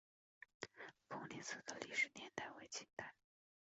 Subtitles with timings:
[1.09, 3.13] 丰宁寺的历史年代为清代。